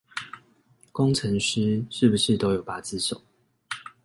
[0.91, 3.21] 工程師是不是都有八隻手